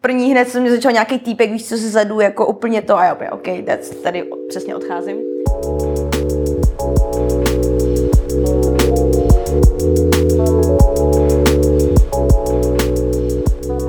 [0.00, 3.04] první hned se mi začal nějaký týpek, víš co, se zadu, jako úplně to a
[3.04, 5.16] já opět, OK, that's, tady přesně odcházím.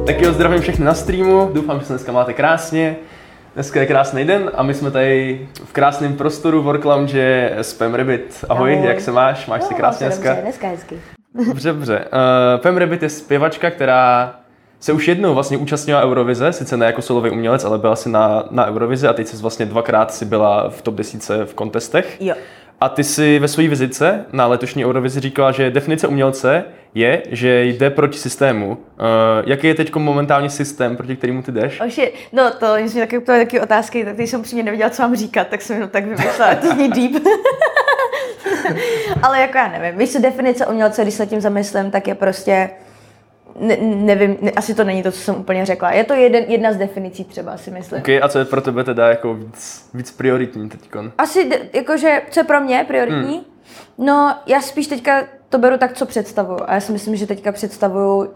[0.05, 2.96] Tak jo, zdravím všechny na streamu, doufám, že se dneska máte krásně.
[3.54, 7.96] Dneska je krásný den a my jsme tady v krásném prostoru Work Lounge s Pem
[7.96, 8.46] Rabbit.
[8.50, 8.88] Ahoj, Ahoj.
[8.88, 9.48] jak se máš?
[9.48, 10.41] Máš se No, krásně dobře, dneska?
[10.41, 10.96] Dneska hezky.
[11.48, 12.00] Dobře, dobře.
[12.00, 14.36] Uh, Pem Rabbit je zpěvačka, která
[14.82, 18.43] se už jednou vlastně účastnila Eurovize, sice ne jako solový umělec, ale byla si na,
[18.51, 22.18] na Eurovize a teď jsi vlastně dvakrát si byla v top 10 v kontestech.
[22.19, 22.36] Jo.
[22.82, 26.64] A ty si ve své vizice na letošní Eurovizi říkala, že definice umělce
[26.96, 28.70] je, že jde proti systému.
[28.70, 28.78] Uh,
[29.46, 31.82] jaký je teď momentálně systém, proti kterému ty jdeš?
[31.82, 35.16] Oši, no to jsou taky, to taky otázky, tak ty jsem přímě nevěděla, co mám
[35.16, 37.23] říkat, tak jsem jenom tak vymyslela, to zní deep.
[39.23, 42.70] Ale jako já nevím, víš co, definice umělce, když se tím zamyslím, tak je prostě,
[43.59, 45.92] ne, nevím, ne, asi to není to, co jsem úplně řekla.
[45.92, 48.02] Je to jeden, jedna z definicí třeba, si myslím.
[48.02, 51.12] Okay, a co je pro tebe teda jako víc, víc prioritní teďkon?
[51.17, 53.36] Asi, jakože, co je pro mě prioritní?
[53.36, 53.45] Hmm.
[53.98, 56.59] No, já spíš teďka to beru tak, co představuju.
[56.66, 58.34] A já si myslím, že teďka představuju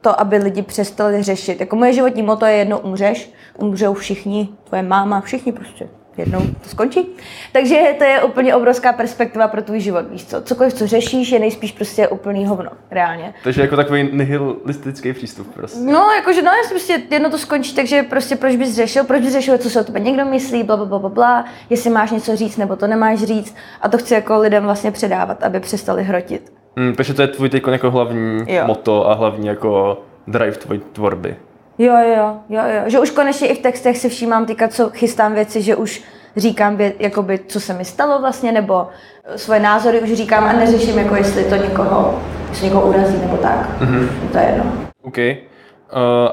[0.00, 1.60] to, aby lidi přestali řešit.
[1.60, 5.88] Jako moje životní moto je jednou umřeš, umřou všichni, tvoje máma, všichni prostě
[6.18, 7.06] jednou to skončí.
[7.52, 10.42] Takže to je úplně obrovská perspektiva pro tvůj život, víš co.
[10.42, 13.34] Cokoliv, co řešíš, je nejspíš prostě úplný hovno, reálně.
[13.44, 15.78] Takže jako takový nihilistický přístup prostě.
[15.80, 19.32] No, jakože no, jestli prostě jedno to skončí, takže prostě proč bys řešil, proč bys
[19.32, 22.36] řešil, co se o tebe někdo myslí, bla, bla, bla, bla, bla, jestli máš něco
[22.36, 23.56] říct nebo to nemáš říct.
[23.80, 26.52] A to chci jako lidem vlastně předávat, aby přestali hrotit.
[26.76, 28.62] Hmm, takže to je tvůj teď jako hlavní Jo.
[28.66, 31.36] moto a hlavní jako drive tvojí tvorby.
[31.78, 32.82] Jo, jo, jo, jo.
[32.86, 36.02] Že už konečně i v textech si všímám teďka, co chystám věci, že už
[36.36, 38.88] říkám, vě, jakoby, co se mi stalo vlastně, nebo
[39.24, 43.36] eh, svoje názory už říkám a neřeším, jako jestli to někoho, jestli někoho urazí nebo
[43.36, 43.80] tak.
[43.80, 44.08] Mm-hmm.
[44.32, 44.72] To je jedno.
[45.02, 45.18] OK.
[45.18, 45.22] Uh,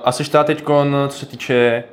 [0.03, 0.63] a seš teda teď,
[1.07, 1.83] co se týče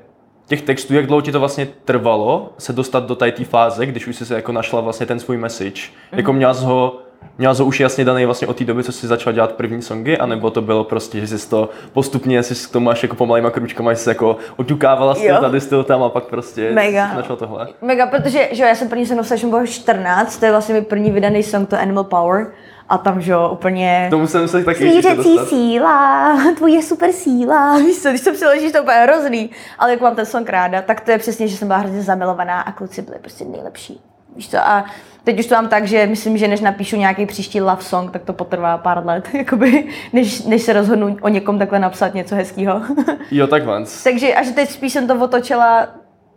[0.46, 4.16] těch textů, jak dlouho ti to vlastně trvalo se dostat do té fáze, když už
[4.16, 5.82] jsi se jako našla vlastně ten svůj message?
[5.82, 6.16] Mm-hmm.
[6.16, 6.98] Jako měla jsi ho
[7.38, 10.18] Měla ho už jasně daný vlastně od té doby, co jsi začala dělat první songy,
[10.18, 13.90] anebo to bylo prostě, že jsi to postupně jsi k tomu až jako pomalýma kručkama,
[13.90, 15.40] jsi se jako oťukávala styl Jo.
[15.40, 17.10] tady, styl tam a pak prostě Mega.
[17.16, 17.68] začalo tohle.
[17.82, 20.50] Mega, protože že jo, já jsem první song napsala, když mi bylo 14, to je
[20.50, 22.46] vlastně můj první vydaný song, to Animal Power.
[22.88, 24.06] A tam, že jo, úplně...
[24.10, 27.78] Tomu jsem se taky Zvířecí síla, tvoje super síla.
[27.78, 29.50] Víš co, když se přiložíš, to úplně hrozný.
[29.78, 32.60] Ale jak mám ten song ráda, tak to je přesně, že jsem byla hrozně zamilovaná
[32.60, 34.00] a kluci byli prostě nejlepší.
[34.36, 34.84] Víš co, a
[35.24, 38.22] teď už to mám tak, že myslím, že než napíšu nějaký příští love song, tak
[38.22, 42.82] to potrvá pár let, jakoby, než, než se rozhodnu o někom takhle napsat něco hezkého.
[43.30, 43.84] Jo, takhle.
[44.04, 45.88] Takže až teď spíš jsem to otočila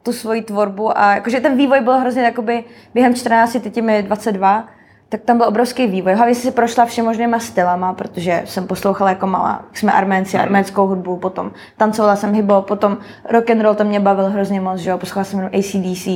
[0.04, 2.64] tu svoji tvorbu a jakože ten vývoj byl hrozně jakoby
[2.94, 4.68] během 14, teď mi 22,
[5.10, 6.14] tak tam byl obrovský vývoj.
[6.14, 9.66] Hlavně jsem si prošla všem možnýma stylama, protože jsem poslouchala jako malá.
[9.74, 12.98] Jsme arménci, arménskou hudbu, potom tancovala jsem hip potom
[13.30, 16.08] rock and roll, to mě bavil hrozně moc, že jo, poslouchala jsem jenom ACDC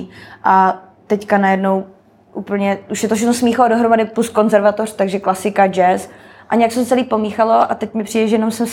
[0.44, 1.86] a teďka najednou
[2.34, 6.10] úplně, už je to všechno smíchalo dohromady plus konzervatoř, takže klasika, jazz.
[6.50, 8.68] A nějak se to celý pomíchalo a teď mi přijde, že jenom jsem,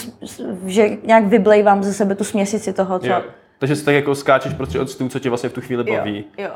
[0.67, 3.07] že nějak vyblejvám ze sebe tu směsici toho, co...
[3.07, 3.23] Jo.
[3.59, 6.25] Takže si tak jako skáčeš prostě od stůl, co tě vlastně v tu chvíli baví.
[6.39, 6.51] Jo, jo.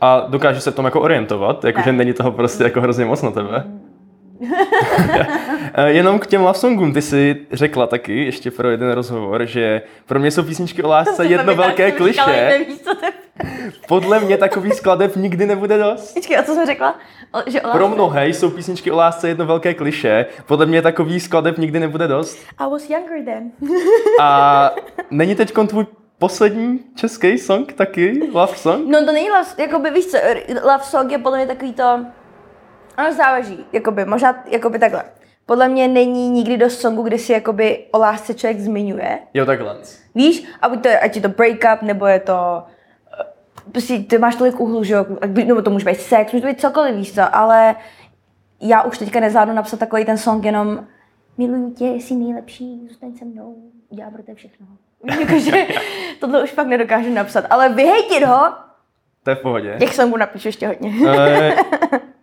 [0.00, 3.30] A dokážeš se v tom jako orientovat, jakože není toho prostě jako hrozně moc na
[3.30, 3.64] tebe.
[5.76, 9.82] Eh, Jenom k těm love songům, ty jsi řekla taky, ještě pro jeden rozhovor, že
[10.06, 12.20] pro mě jsou písničky o lásce jedno velké kliše.
[12.48, 13.12] Nevíš, co to je.
[13.88, 16.14] Podle mě takový skladeb nikdy nebude dost.
[16.14, 16.98] Počkej, a co jsem řekla?
[17.32, 17.94] O, že o Pro lásce?
[17.94, 20.26] mnohé jsou písničky o lásce jedno velké kliše.
[20.46, 22.38] Podle mě takový skladeb nikdy nebude dost.
[22.58, 23.50] I was younger then.
[24.20, 24.70] A
[25.10, 25.86] není teď tvůj
[26.18, 28.30] poslední český song taky?
[28.32, 28.86] Love song?
[28.86, 30.18] No to není love, jakoby víš co,
[30.64, 32.06] love song je podle mě takový to,
[32.98, 35.04] ono záleží, jakoby, možná, jakoby takhle.
[35.46, 39.18] Podle mě není nikdy dost songu, kde si jakoby o lásce člověk zmiňuje.
[39.34, 39.76] Jo, takhle.
[40.14, 40.44] Víš?
[40.62, 42.62] A buď to je, ať je to breakup, nebo je to
[43.72, 45.06] prostě ty máš tolik úhlů, že jo,
[45.46, 47.74] nebo to může být sex, může to být cokoliv, víš co, ale
[48.60, 50.86] já už teďka nezvládnu napsat takový ten song jenom
[51.38, 53.56] miluju tě, jsi nejlepší, zůstaň se mnou,
[53.88, 54.66] udělám pro tebe všechno.
[55.20, 55.66] Jakože
[56.20, 58.52] tohle už fakt nedokážu napsat, ale vyhejtit ho,
[59.22, 59.76] To je v pohodě.
[59.78, 60.92] těch songů napíšu ještě hodně.
[61.08, 61.52] Eh,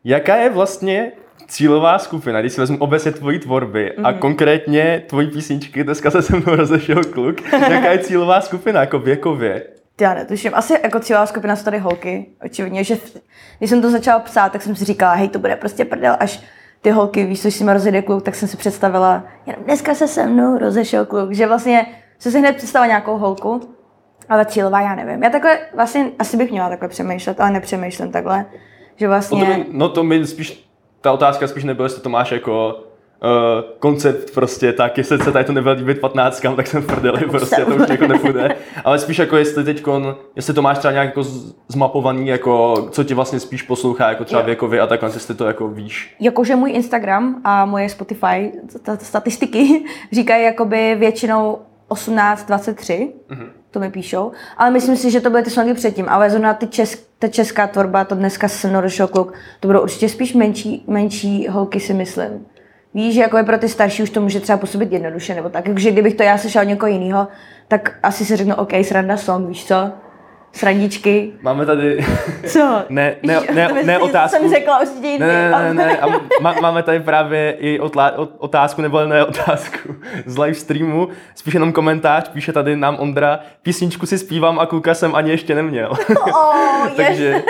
[0.04, 1.12] jaká je vlastně
[1.48, 4.06] cílová skupina, když si vezmu obecně tvojí tvorby Mhm.
[4.06, 9.00] a konkrétně tvojí písničky, dneska se se mnou rozešel kluk, jaká je cílová skupina, jako
[9.00, 9.64] věkově?
[10.02, 12.98] Já netuším, asi jako cílová skupina jsou tady holky, očividně, že
[13.58, 16.44] když jsem to začala psát, tak jsem si říkala, hej, to bude prostě prdel, až
[16.82, 20.08] ty holky, víš, co, když si rozjede kluk, tak jsem si představila, jenom dneska se
[20.08, 21.86] se mnou rozešel kluk, že vlastně
[22.20, 23.62] jsem si hned představila nějakou holku,
[24.30, 25.24] ale cílová já nevím.
[25.24, 28.46] Já takhle vlastně asi bych měla takhle přemýšlet, ale nepřemýšlím takhle,
[28.96, 29.46] že No vlastně...
[29.46, 30.70] to, mi, no to mi spíš,
[31.02, 32.84] ta otázka spíš nebyla, jestli to máš jako
[33.80, 37.66] koncept prostě tak, jestli se tady to nebude líbit 15, tak jsem v prdeli, prostě
[37.66, 38.56] to už jako nepůjde.
[38.86, 39.84] Ale spíš jako jestli teď,
[40.36, 41.24] jestli to máš třeba nějak jako
[41.68, 45.68] zmapovaný, jako co ti vlastně spíš poslouchá, jako třeba věkově a takhle, jestli to jako
[45.68, 46.16] víš.
[46.20, 48.52] Jakože můj Instagram a moje Spotify,
[49.00, 51.60] statistiky říkají jakoby většinou
[51.90, 53.48] 18-23, mm-hmm.
[53.72, 56.68] to mi píšou, ale myslím si, že to byly ty songy předtím, ale zrovna ty
[56.68, 58.82] česk, ta česká tvorba, to dneska se
[59.12, 62.46] kluk, to budou určitě spíš menší, menší holky si myslím.
[62.94, 65.66] Víš, že jako je pro ty starší už to může třeba působit jednoduše nebo tak,
[65.66, 67.28] takže kdybych to já slyšel někoho jiného,
[67.68, 69.92] tak asi si řeknu, OK, sranda song, víš co?
[70.54, 71.32] Srandičky.
[71.42, 72.06] Máme tady...
[72.48, 72.84] Co?
[72.90, 74.38] ne, ne, ne, ne, ne otázku.
[74.38, 76.08] jsem řekla určitě ne, ne, ne, ne, a
[76.42, 79.96] má, máme tady právě i otla, otázku, nebo ne otázku
[80.26, 84.94] z live streamu, spíš jenom komentář, píše tady nám Ondra, písničku si zpívám a kluka
[84.94, 85.92] jsem ani ještě neměl.
[86.34, 87.44] Oh, takže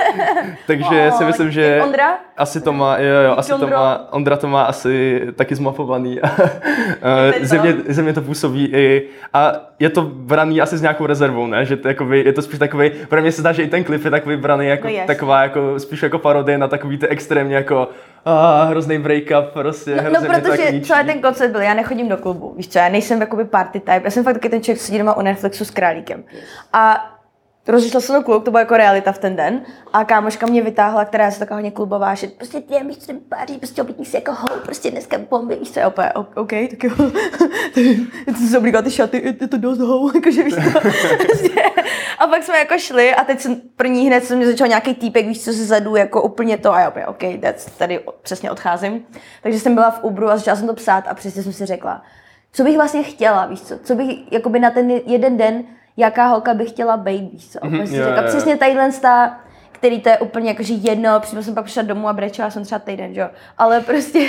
[0.67, 2.17] takže oh, si myslím, že Ondra?
[2.37, 6.19] asi to má, jo, jo, asi to má, Ondra to má asi taky zmapovaný.
[7.41, 11.65] země, země to působí i, a je to braný asi s nějakou rezervou, ne?
[11.65, 14.05] Že to, jakoby, je to spíš takový pro mě se zdá, že i ten klip
[14.05, 17.87] je tak vybraný jako no taková jako spíš jako parodie na takový ty extrémně jako
[18.25, 22.53] ah, hrozný break-up, prostě No, no protože celý ten koncept byl, já nechodím do klubu,
[22.57, 24.97] víš co, já nejsem jakoby party type, já jsem fakt taky ten člověk, co sedí
[24.97, 26.23] doma u Netflixu s králíkem.
[26.73, 27.11] A
[27.67, 29.61] rozešla se do klub, to byla jako realita v ten den.
[29.93, 33.57] A kámoška mě vytáhla, která je taková hodně klubová, že prostě ty víš, co páří,
[33.57, 36.91] prostě oblíkni si jako hou, prostě dneska bomby, víš co, je opět, OK, tak jo,
[37.73, 40.79] ty jsi oblíkala ty šaty, je to dost hou, jakože víš co,
[42.19, 45.27] a pak jsme jako šli a teď jsem první hned jsem mě začal nějaký týpek,
[45.27, 49.05] víš co, se zadu, jako úplně to a já opět, OK, that's, tady přesně odcházím.
[49.43, 52.01] Takže jsem byla v Uberu a začala jsem to psát a přesně jsem si řekla,
[52.51, 55.63] co bych vlastně chtěla, víš co, co bych jakoby na ten jeden den
[56.01, 57.59] jaká holka by chtěla být, víš co.
[57.59, 58.25] Mm-hmm, prostě yeah, yeah.
[58.25, 59.39] přesně tadyhle ta,
[59.71, 62.79] který to je úplně jakože jedno, přímo jsem pak přišla domů a brečela jsem třeba
[62.79, 63.29] týden, jo.
[63.57, 64.27] Ale prostě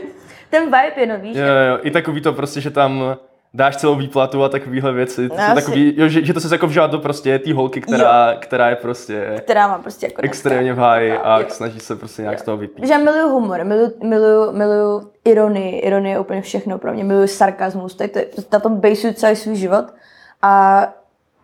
[0.50, 3.16] ten vibe je nový, jo, jo, i takový to prostě, že tam
[3.54, 5.28] dáš celou výplatu a takovéhle věci.
[5.28, 8.36] To no, takový, jo, že, že, to se jako vžád do prostě té holky, která,
[8.38, 9.34] která je prostě...
[9.38, 11.46] Která má prostě jako Extrémně v háji a jo.
[11.48, 12.42] snaží se prostě nějak jo.
[12.42, 12.86] z toho vypít.
[12.86, 17.94] Že miluju humor, miluju, miluju, miluju ironii, ironie je úplně všechno pro mě, miluju sarkazmus,
[17.94, 18.20] to je, to,
[18.52, 19.84] na tom basuju celý svůj život
[20.42, 20.86] a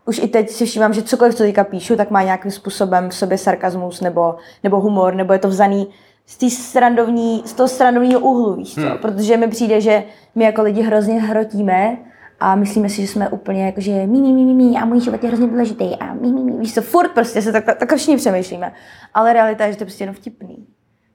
[0.08, 3.14] už i teď si všímám, že cokoliv, co teďka píšu, tak má nějakým způsobem v
[3.14, 5.88] sobě sarkazmus nebo, nebo humor, nebo je to vzaný
[6.26, 8.81] z, tý srandovní, z toho srandovního úhlu, víš co?
[8.81, 8.99] Hmm.
[8.99, 11.99] Protože mi přijde, že my jako lidi hrozně hrotíme
[12.40, 15.22] a myslíme si, že jsme úplně jako, že mí, mí, mí, mí, a můj život
[15.22, 17.94] je hrozně důležitý a mí, mí, mí, víš co, furt prostě se tak, tak, tak
[17.94, 18.72] všichni přemýšlíme.
[19.14, 20.66] Ale realita je, že to je prostě jenom vtipný.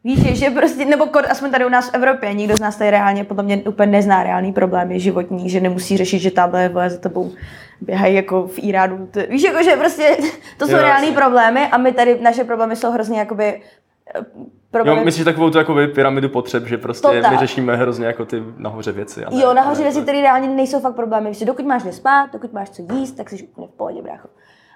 [0.03, 2.91] Víš, že prostě, nebo kod, aspoň tady u nás v Evropě, nikdo z nás tady
[2.91, 6.97] reálně podle mě úplně nezná reálný problémy životní, že nemusí řešit, že tamhle je za
[6.97, 7.31] tebou
[7.81, 9.09] běhají jako v Iránu.
[9.29, 10.17] Víš, jako, že prostě
[10.57, 13.61] to jsou reální problémy a my tady, naše problémy jsou hrozně jakoby
[14.15, 14.25] eh,
[14.71, 14.99] problémy.
[14.99, 18.43] Jo, myslíš takovou tu jakoby pyramidu potřeb, že prostě to my řešíme hrozně jako ty
[18.57, 19.25] nahoře věci.
[19.25, 21.29] A ne, jo, nahoře věci, které reálně nejsou fakt problémy.
[21.29, 24.27] Víš, dokud máš kde spát, dokud máš co jíst, tak jsi úplně v pohodě, brácho.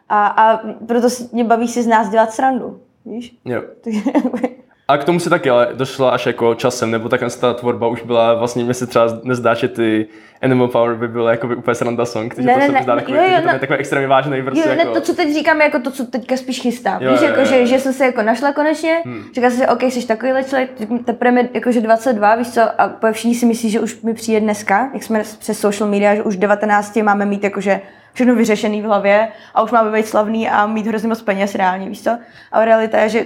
[0.10, 2.82] A, a proto mě baví si z nás dělat srandu.
[3.06, 3.38] Víš?
[3.46, 3.62] Jo.
[4.90, 8.02] A k tomu se taky ale došla až jako časem, nebo takhle ta tvorba už
[8.02, 10.08] byla, vlastně mě se třeba nezdá, že ty
[10.42, 13.18] Animal Power by byl jako by úplně sranda song, takže ne, to se zdá takový,
[13.18, 14.88] jo, jo, no, takový extrémně vážný prostě jo, jako...
[14.88, 17.02] ne, to, co teď říkám, jako to, co teďka spíš chystám.
[17.02, 17.52] Jo, Víš, jo, jako, jo, jo.
[17.52, 19.24] Že, že, jsem se jako našla konečně, hmm.
[19.36, 20.70] říkala jsem si, OK, jsi takovýhle člověk,
[21.06, 24.90] teprve mi jakože 22, víš co, a všichni si myslí, že už mi přijde dneska,
[24.94, 27.82] jak jsme přes social media, že už 19 máme mít jakože
[28.14, 31.90] všechno vyřešený v hlavě a už máme být slavný a mít hrozně moc peněz reálně,
[31.90, 32.18] víš co?
[32.52, 33.26] A realita je, že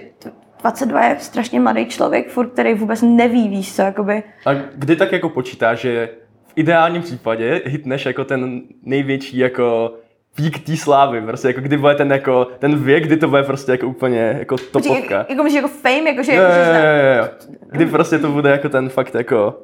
[0.61, 4.23] 22 je strašně mladý člověk, furt, který vůbec neví, víš co, jakoby.
[4.45, 6.09] A kdy tak jako počítá, že
[6.47, 9.93] v ideálním případě hitneš jako ten největší jako
[10.35, 13.71] pík té slávy, prostě jako kdy bude ten jako, ten věk, kdy to bude prostě
[13.71, 14.79] jako úplně jako topovka.
[14.89, 16.35] Počkej, jako, jako, jako fame, jako že...
[16.35, 17.27] Jo, jako, jo, jo, jo.
[17.71, 19.63] Kdy prostě to bude jako ten fakt jako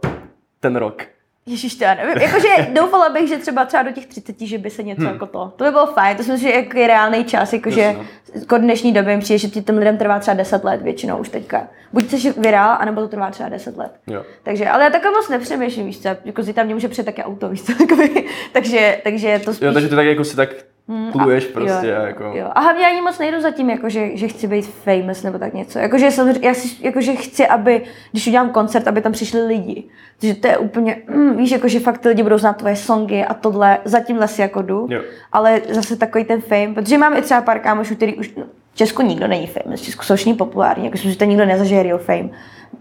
[0.59, 1.03] ten rok.
[1.47, 2.21] Ježíš, to já nevím.
[2.21, 5.11] Jakože doufala bych, že třeba třeba do těch 30, že by se něco hmm.
[5.13, 5.53] jako to.
[5.55, 8.05] To by bylo fajn, to si myslím, že jako je reálný čas, jakože no.
[8.39, 11.67] jako dnešní době mi přijde, že těm lidem trvá třeba 10 let většinou už teďka.
[11.93, 13.91] Buď jsi virál, anebo to trvá třeba 10 let.
[14.07, 14.23] Jo.
[14.43, 17.23] Takže, ale já takhle moc nepřemýšlím, víš co, jako si tam mě může přijet také
[17.23, 17.73] auto, víš co,
[18.53, 19.65] takže, takže to spíš...
[19.65, 20.49] Jo, takže ty tak jako si tak
[20.89, 21.87] Hmm, pluješ a, prostě.
[21.87, 22.23] Jo, jako.
[22.23, 22.47] jo.
[22.55, 25.53] A hlavně ani moc nejdu za tím, jako, že, že chci být famous nebo tak
[25.53, 25.79] něco.
[25.79, 26.09] Jako, že,
[26.41, 29.83] já si, jako, že chci, aby, když udělám koncert, aby tam přišli lidi.
[30.19, 33.25] Takže to je úplně, mm, víš, jako, že fakt ty lidi budou znát tvoje songy
[33.25, 34.87] a tohle, za tímhle si jako jdu.
[34.89, 35.01] Jo.
[35.31, 38.77] Ale zase takový ten fame, protože mám i třeba pár kámošů, který už, no, v
[38.77, 41.97] Česku nikdo není famous, v Česku jsou všichni populární, jako že to nikdo nezažije real
[41.97, 42.29] fame.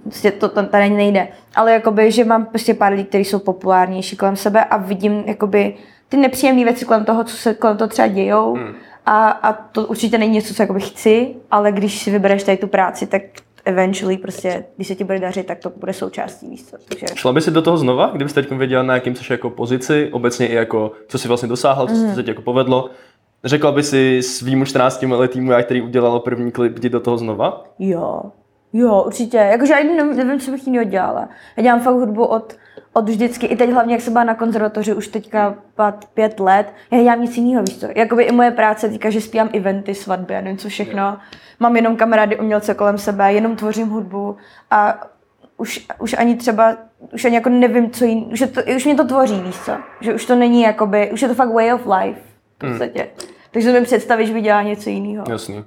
[0.02, 1.28] Prostě to, to tady nejde.
[1.54, 5.74] Ale jakoby, že mám prostě pár lidí, kteří jsou populárnější kolem sebe a vidím, jakoby,
[6.08, 8.54] ty nepříjemné věci kolem toho, co se kolem toho třeba dějou.
[8.54, 8.74] Hmm.
[9.06, 12.66] A, a to určitě není něco, co jakoby chci, ale když si vybereš tady tu
[12.66, 13.22] práci, tak
[13.64, 16.76] eventually prostě, když se ti bude dařit, tak to bude součástí, co.
[16.88, 17.06] Takže...
[17.14, 20.46] Šla by si do toho znova, kdybyste teď věděla, na jakým jsi jako pozici, obecně
[20.48, 22.08] i jako, co si vlastně dosáhla, co Mhm.
[22.10, 22.90] se teď jako povedlo.
[23.44, 27.64] Řekla by si svýmu 14 letýmu já, který udělalo první klip, jdi do toho znova?
[27.78, 28.22] Jo,
[28.72, 29.36] jo, určitě.
[29.36, 31.28] Jakože já nevím, nevím, co bych jiného dělala.
[31.56, 32.56] Já dělám fakt hudbu od,
[32.96, 36.66] od vždycky, i teď hlavně, jak jsem byla na konzervatoři už teďka pat, pět let,
[36.90, 37.86] já nedělám nic jiného, víš co.
[37.94, 41.16] Jakoby i moje práce teďka, že zpívám eventy, svatby a nevím co všechno.
[41.60, 44.36] Mám jenom kamarády, umělce kolem sebe, jenom tvořím hudbu
[44.70, 45.06] a
[45.56, 46.76] už, už ani třeba,
[47.12, 49.72] už ani jako nevím, co jiný, už, je to, už mě to tvoří, víš co.
[50.00, 52.20] Že už to není jakoby, už je to fakt way of life
[52.56, 53.08] v podstatě.
[53.50, 55.24] Takže mi představit, že by dělala něco jiného.
[55.28, 55.56] Jasný.
[55.56, 55.64] Uh,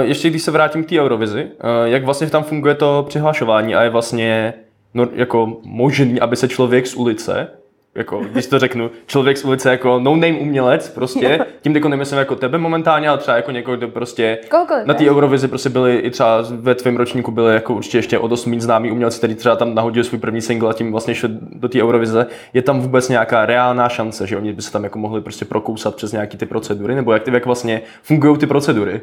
[0.00, 1.50] ještě když se vrátím k té Eurovizi, uh,
[1.84, 4.54] jak vlastně tam funguje to přihlašování a je vlastně
[4.96, 7.48] no, jako možný, aby se člověk z ulice,
[7.94, 12.18] jako když to řeknu, člověk z ulice jako no name umělec prostě, tím jako nemyslím
[12.18, 15.10] jako tebe momentálně, ale třeba jako někoho, kdo prostě Kohokoliv, na té?
[15.10, 18.90] Eurovizi prostě byli i třeba ve tvém ročníku byli jako určitě ještě od 8 známí
[18.90, 22.26] umělci, který třeba tam nahodili svůj první single a tím vlastně šli do té Eurovize.
[22.52, 25.94] Je tam vůbec nějaká reálná šance, že oni by se tam jako mohli prostě prokousat
[25.94, 29.00] přes nějaký ty procedury, nebo jak ty jak vlastně fungují ty procedury?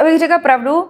[0.00, 0.84] Abych řekla pravdu,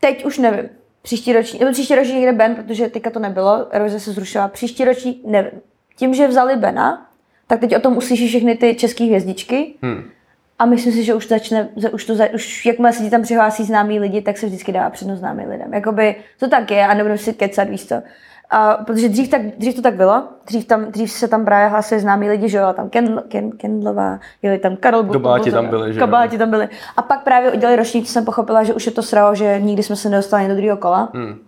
[0.00, 0.79] teď už nevím.
[1.02, 4.48] Příští ročník, nebo příští ročník někde Ben, protože teďka to nebylo, Eurovize se zrušila.
[4.48, 5.60] Příští ročník nevím.
[5.96, 7.06] Tím, že vzali Bena,
[7.46, 9.74] tak teď o tom uslyší všechny ty české hvězdičky.
[9.82, 10.10] Hmm.
[10.58, 13.64] A myslím si, že už začne, že už to, už jakmile se ti tam přihlásí
[13.64, 15.74] známí lidi, tak se vždycky dává přednost známým lidem.
[15.74, 18.02] Jakoby to tak je a nebudeme si kecat, víš co.
[18.50, 22.00] A, protože dřív, tak, dřív to tak bylo, dřív, tam, dřív se tam právě hlásili
[22.00, 25.92] známí lidi, že jo, tam Kendl, Ken, Kendlová, jeli tam Karol Bu- Kabáti tam byli,
[25.94, 26.00] že.
[26.00, 26.68] Kabáti tam byli.
[26.96, 29.96] A pak právě udělali ročník, jsem pochopila, že už je to sralo, že nikdy jsme
[29.96, 31.08] se nedostali do druhého kola.
[31.14, 31.38] Hmm.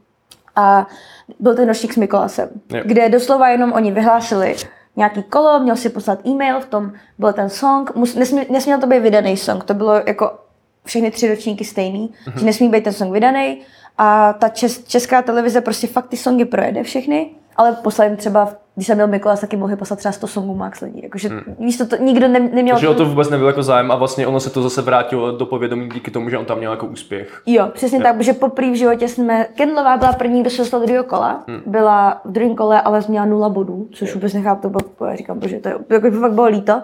[0.56, 0.87] A
[1.40, 2.80] byl ten ročník s Mikolasem, Jo.
[2.85, 4.56] kde doslova jenom oni vyhlásili
[4.97, 8.87] nějaký kolo, měl si poslat e-mail, v tom byl ten song, mus, nesměl, nesměl to
[8.87, 10.38] být vydaný song, to bylo jako
[10.85, 12.38] všechny tři ročníky stejný, Mhm.
[12.38, 13.61] že nesmí být ten song vydaný
[13.99, 18.49] a ta čes, česká televize prostě fakt ty songy projede všechny, ale poslali jim třeba,
[18.75, 21.87] když jsem měl Mikolas, taky mohli poslat třeba 100 songů max lidí, jakože víš to,
[21.87, 22.76] to nikdo ne, neměl...
[22.76, 25.46] Takže o to vůbec nebyl jako zájem a vlastně ono se to zase vrátilo do
[25.46, 27.42] povědomí díky tomu, že on tam měl jako úspěch.
[27.46, 28.02] Jo, přesně jo.
[28.02, 29.46] tak, protože poprvé v životě jsme...
[29.54, 31.44] Kendlová byla první, kdo se dostal do druhého kola.
[31.49, 31.62] Hmm.
[31.66, 35.38] Byla v druhém kole, ale měla nula bodů, což vůbec nechápu, to bylo, já říkám,
[35.38, 36.82] bože, to je, jako by fakt bylo líto.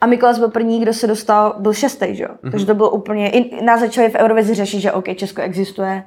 [0.00, 2.30] A Mikolas byl první, kdo se dostal, byl šestý, že jo?
[2.42, 2.50] Mhm.
[2.50, 6.04] Takže to bylo úplně, i, nás začali v Eurovizi řešit, že OK, Česko existuje.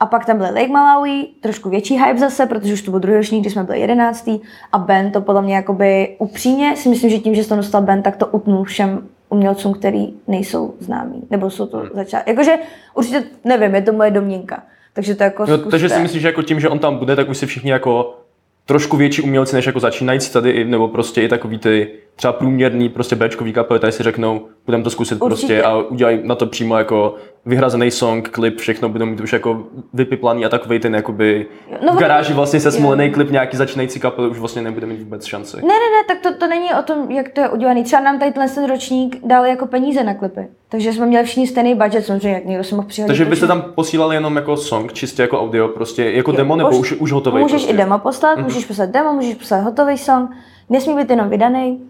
[0.00, 3.16] A pak tam byl Lake Malawi, trošku větší hype zase, protože už to byl druhý
[3.16, 4.40] ročník, kdy jsme byli jedenáctý.
[4.72, 7.82] A Ben to podle mě jakoby upřímně si myslím, že tím, že se to dostal
[7.82, 11.22] Ben, tak to utnul všem umělcům, který nejsou známí.
[11.30, 12.28] Nebo jsou to začát.
[12.28, 12.56] Jakože
[12.94, 14.62] určitě nevím, je to moje domněnka.
[14.92, 17.28] Takže to jako No, takže si myslíš, že jako tím, že on tam bude, tak
[17.28, 18.18] už si všichni jako
[18.66, 23.16] trošku větší umělci, než jako začínající tady, nebo prostě i takový ty třeba průměrný prostě
[23.16, 25.26] Bčkový kapely, tady si řeknou, budeme to zkusit Určitě.
[25.28, 27.14] prostě a udělají na to přímo jako
[27.46, 31.46] vyhrazený song, klip, všechno budou mít už jako vypiplaný a takový ten jakoby
[31.86, 35.24] No, v garáži vlastně se smolený klip nějaký začínající kapely už vlastně nebude mít vůbec
[35.24, 35.56] šanci.
[35.56, 37.82] Ne, ne, ne, tak to, to není o tom, jak to je udělané.
[37.84, 40.48] Třeba nám tady ten ročník dali jako peníze na klipy.
[40.68, 43.08] Takže jsme měli všichni stejný budget, samozřejmě, jak někdo se mohl přihodit.
[43.08, 46.70] Takže byste tam posílali jenom jako song, čistě jako audio, prostě jako Jo, demo, nebo
[46.70, 47.72] už, už hotový Můžeš prostě.
[47.72, 50.30] i demo poslat, můžeš poslat demo, můžeš poslat hotový song,
[50.68, 51.80] nesmí být jenom vydaný.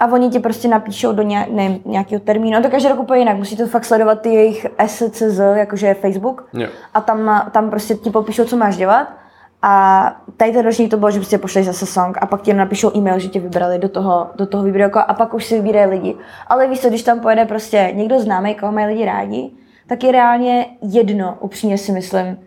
[0.00, 2.58] A oni ti prostě napíšou do ně, ne, nějakého termínu.
[2.58, 3.36] A to každý rok úplně jinak.
[3.36, 6.48] Musíte fakt sledovat ty jejich SCZ, jakože je Facebook.
[6.52, 6.68] Jo.
[6.94, 9.08] A tam, tam prostě ti popíšou, co máš dělat.
[9.62, 12.96] A tady ten ročník to bylo, že prostě pošleš zase song a pak ti napíšou
[12.96, 16.16] e-mail, že tě vybrali do toho, do toho videoka a pak už si vybírají lidi.
[16.46, 19.50] Ale víš co, když tam pojede prostě někdo známý, koho mají lidi rádi,
[19.86, 22.38] tak je reálně jedno, upřímně si myslím,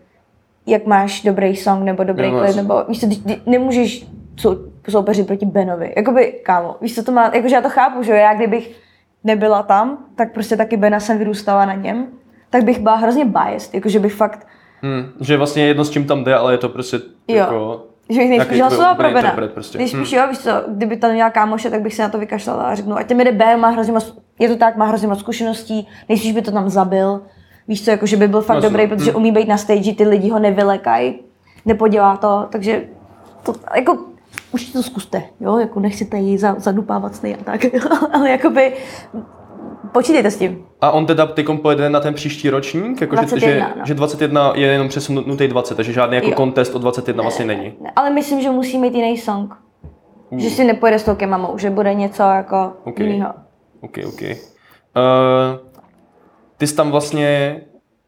[0.66, 3.06] jak máš dobrý song nebo dobrý klip, nebo víš co,
[3.46, 4.06] nemůžeš
[4.36, 4.56] sou,
[4.90, 5.92] soupeřit proti Benovi.
[5.96, 8.76] Jakoby, kámo, víš co to má, jakože já to chápu, že jo, já kdybych
[9.24, 12.06] nebyla tam, tak prostě taky Bena jsem vyrůstala na něm,
[12.50, 14.46] tak bych byla hrozně biased, jakože bych fakt,
[14.84, 16.96] Hmm, že vlastně jedno s čím tam jde, ale je to prostě
[17.28, 17.36] Jo.
[17.36, 17.86] jako...
[18.08, 19.36] že bych nejspíš hlasovala pro Bena.
[19.54, 19.78] prostě.
[19.78, 20.04] Když Hmm.
[20.10, 22.96] jo, víš co, kdyby tam měla kámoše, tak bych se na to vykašlala a řeknu,
[22.96, 26.32] ať tam jde B, má hrozně moc, je to tak, má hrozně moc zkušeností, nejspíš
[26.32, 27.22] by to tam zabil.
[27.68, 28.70] Víš co, jako, že by byl fakt Jasně.
[28.70, 29.20] dobrý, protože Hmm.
[29.20, 31.18] umí být na stage, ty lidi ho nevylekají,
[31.66, 32.82] nepodělá to, takže
[33.42, 33.98] to, jako,
[34.52, 37.60] už to zkuste, jo, jako nechcete jí za, zadupávat stejně a tak,
[38.12, 38.72] ale jakoby
[39.92, 40.64] počítejte s tím.
[40.80, 43.00] A on teda tykom pojede na ten příští ročník?
[43.00, 43.86] Jako, 21, že, no.
[43.86, 46.34] že 21 je jenom přesunutý 20, takže žádný jako Jo.
[46.34, 47.74] kontest o 21 vlastně není.
[47.80, 49.54] Ne, Ale myslím, že musí mít jiný song.
[50.36, 52.98] Že si nepojede s tou mamou, že bude něco jako Ok.
[52.98, 53.32] jiného.
[53.80, 54.22] OK, OK.
[54.22, 54.28] Uh,
[56.56, 57.60] ty jsi tam vlastně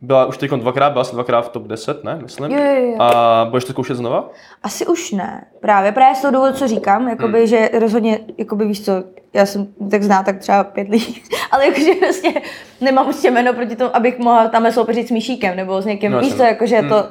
[0.04, 2.50] byla už teď dvakrát, byla asi dvakrát v top 10, ne, myslím.
[2.50, 2.96] Jo, jo, jo.
[2.98, 4.30] A budeš to zkoušet znova?
[4.62, 5.44] Asi už ne.
[5.60, 7.46] Právě, právě z toho důvodu, co říkám, jakoby, hmm.
[7.46, 8.92] že rozhodně, jakoby, víš co,
[9.32, 12.42] já jsem tak zná tak třeba pět lidí, ale jakože vlastně
[12.80, 16.20] nemám už jméno proti tomu, abych mohla tam soupeřit s Míšíkem nebo s někým, No,
[16.20, 16.88] víš co, jakože Hmm.
[16.88, 17.08] to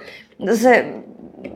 [0.52, 0.86] zase,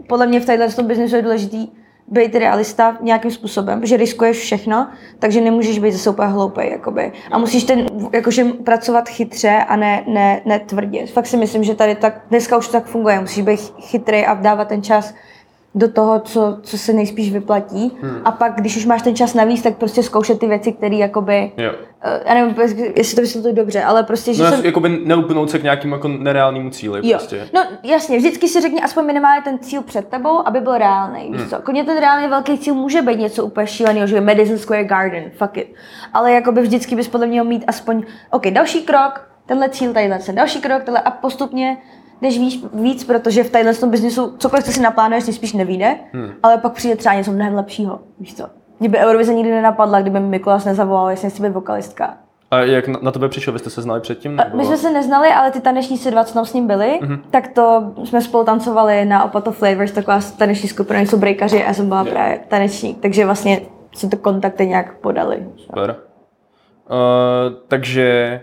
[0.09, 1.67] podle mě v téhle tom biznesu je důležitý
[2.07, 4.87] být realista nějakým způsobem, že riskuješ všechno,
[5.19, 7.11] takže nemůžeš být zase úplně hloupej, jakoby.
[7.31, 11.05] A musíš ten, jakože pracovat chytře a ne, ne, ne tvrdě.
[11.05, 14.33] Fakt si myslím, že tady tak, dneska už to tak funguje, musíš být chytrý a
[14.33, 15.13] dávat ten čas
[15.75, 17.97] do toho, co, co se nejspíš vyplatí.
[18.01, 18.21] Hmm.
[18.25, 21.51] A pak, když už máš ten čas navíc, tak prostě zkoušet ty věci, které jakoby,
[21.57, 21.71] Jo.
[22.01, 22.55] eh, já nevím,
[22.95, 24.65] jestli to vysvětluji dobře, ale prostě, že No, jsem...
[24.65, 27.17] jakoby neupnout se k nějakým jako nereálnému cíli Jo.
[27.17, 27.49] prostě.
[27.53, 31.21] No jasně, vždycky si řekni aspoň minimálně ten cíl před tebou, aby byl reálný.
[31.21, 31.37] Hmm.
[31.37, 31.61] Víš co?
[31.61, 35.31] Koně ten reálný velký cíl může být něco úplně šíleného, že je Madison Square Garden,
[35.37, 35.67] fuck it.
[36.13, 40.19] Ale jakoby vždycky bys podle mě měl mít aspoň, OK, další krok, tenhle cíl, tadyhle
[40.19, 41.77] ten další krok, tenhle a postupně
[42.21, 46.31] jdeš víc, víc, protože v tadyhle tom biznisu cokoliv, co si naplánuješ, nejspíš nevíde, hmm.
[46.43, 48.45] ale pak přijde třeba něco mnohem lepšího, víš co.
[48.79, 52.17] Kdyby Eurovize nikdy nenapadla, kdyby mi Mikuláš nezavolal, jestli chci být vokalistka.
[52.51, 54.35] A jak na, na tebe přišel, vy jste se znali předtím?
[54.35, 54.57] Nebo...
[54.57, 57.19] My jsme se neznali, ale ty tanečníci dva, co tam s ním byli, mm-hmm.
[57.31, 61.87] tak to jsme spolu tancovali na Opato Flavors, taková taneční skupina, jsou breakaři a jsem
[61.87, 62.11] byla Jo.
[62.11, 63.61] právě tanečník, takže vlastně
[63.95, 65.47] se to kontakty nějak podali.
[65.57, 65.95] Super.
[66.89, 66.95] Uh,
[67.67, 68.41] takže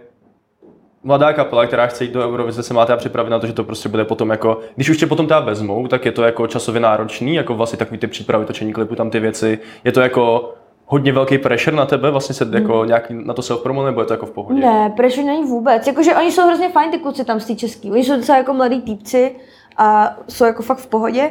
[1.05, 3.65] mladá kapela, která chce jít do Eurovize, se má teda připravit na to, že to
[3.65, 6.81] prostě bude potom jako, když už tě potom teda vezmou, tak je to jako časově
[6.81, 10.55] náročný, jako vlastně takový ty přípravy, točení klipu, tam ty věci, je to jako
[10.87, 14.07] hodně velký pressure na tebe, vlastně se jako nějaký na to self promo, nebo je
[14.07, 14.61] to jako v pohodě?
[14.61, 15.87] Ne, proč není vůbec.
[15.87, 17.93] Jakože oni jsou hrozně fajn ty kluci tam z té český.
[17.93, 19.37] Oni jsou docela jako mladí týpci
[19.77, 21.31] a jsou jako fakt v pohodě.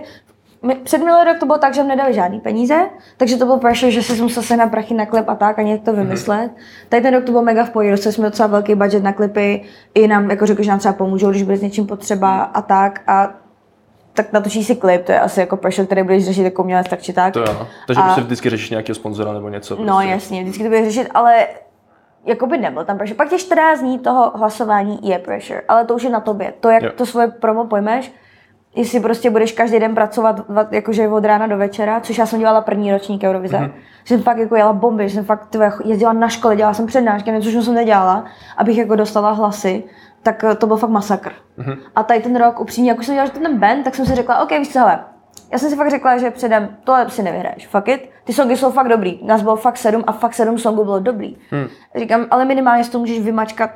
[0.64, 2.76] My, před minulý rok to bylo tak, že mi nedali žádný peníze,
[3.18, 5.82] takže to byl pressure, že se musel sehnat prachy na klip a tak a nějak
[5.82, 6.52] to vymyslet.
[6.90, 9.62] Tady ten rok to bylo mega v pohodě, dostali jsme docela velký budget na klipy,
[9.94, 13.02] i nám jako řekl, že nám třeba pomůžou, když bude s něčím potřeba a tak
[13.08, 13.30] a
[14.14, 17.02] tak natočí si klip, to je asi jako pressure, který budeš řešit jako umělec tak
[17.02, 17.34] či tak.
[17.34, 17.68] To jo.
[17.88, 19.76] Takže A- prostě vždycky řešíš nějakého sponzora nebo něco.
[19.76, 20.10] No prostě.
[20.10, 21.48] jasně, vždycky to bude řešit, ale
[22.26, 23.18] jako by nebyl tam pressure.
[23.18, 26.54] Pak těch 14 dní toho hlasování je pressure, ale to už je na tobě.
[26.60, 26.92] To, jak Jo.
[26.96, 28.12] to svoje promo pojmeš,
[28.76, 32.40] jestli prostě budeš každý den pracovat va- jakože od rána do večera, což já jsem
[32.40, 33.72] dělala první ročník Eurovize, mm-hmm.
[34.04, 36.86] že jsem fakt jako jela bomby, že jsem fakt tyhle, jezdila na škole, dělala jsem
[36.86, 38.26] přednášky, něco, což jsem nedělala,
[38.58, 39.84] abych jako dostala hlasy,
[40.24, 41.32] tak eh, to byl fakt masakr.
[41.58, 41.78] Mm-hmm.
[41.96, 44.16] A tady ten rok upřímně, jak už jsem dělala že ten band, tak jsem si
[44.16, 45.00] řekla, OK, víš co, hele,
[45.52, 48.10] já jsem si fakt řekla, že předem tohle si nevyhraješ, fuck it.
[48.24, 49.20] Ty songy jsou fakt dobrý.
[49.24, 51.38] Nás bylo fakt sedm a fakt sedm songů bylo dobrý.
[51.50, 51.68] Hmm.
[51.96, 53.70] Říkám, ale minimálně si to můžeš vymačkat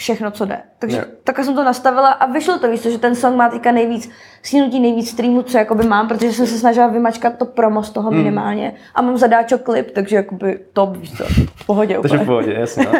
[0.00, 0.58] všechno, co jde.
[0.78, 1.04] Takže Jo.
[1.24, 4.10] takhle jsem to nastavila a vyšlo to, víš, co, že ten song má teďka nejvíc
[4.42, 8.10] sníhnutí, nejvíc streamů, co jakoby mám, protože jsem se snažila vymačkat to promo z toho
[8.10, 8.74] minimálně.
[8.94, 12.86] A mám zadáčo klip, takže jakoby top, víš co, v pohodě Takže v pohodě, jasně.
[12.88, 12.98] Uh,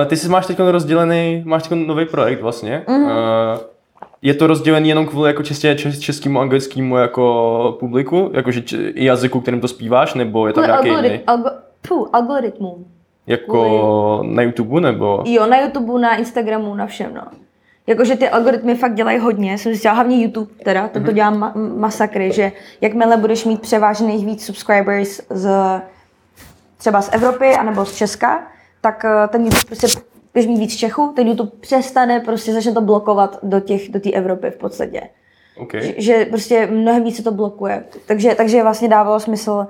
[0.06, 2.82] ty jsi máš teď rozdělený, máš teď nový projekt vlastně.
[2.86, 3.02] Mm-hmm.
[3.02, 3.60] Uh,
[4.22, 8.62] je to rozdělený jenom kvůli jako čistě čes, českému, anglickému jako publiku, jakože
[8.94, 11.20] jazyku, kterým to zpíváš, nebo je tam nějaký jiný?
[11.26, 11.50] algo,
[12.12, 12.84] algoritmům.
[13.30, 15.22] Jako na YouTube, nebo?
[15.26, 17.22] Jo, na YouTube, na Instagramu, na všem, no.
[17.86, 21.78] Jakože ty algoritmy fakt dělají hodně, jsem zjistila, hlavně YouTube teda, ten to dělá ma-
[21.78, 25.50] masakry, že jakmile budeš mít převážených víc subscribers z
[26.78, 28.42] třeba z Evropy anebo z Česka,
[28.80, 29.86] tak eh, ten YouTube prostě,
[30.32, 34.10] když mít víc Čechů, ten YouTube přestane, prostě začne to blokovat do těch, do té
[34.10, 35.02] Evropy v podstatě.
[35.56, 35.82] Okay.
[35.82, 37.84] Že, že prostě mnohem více to blokuje.
[38.06, 39.66] Takže, takže vlastně dávalo smysl